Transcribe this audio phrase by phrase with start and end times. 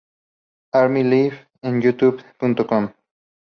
[0.79, 2.83] Army life en youtube.com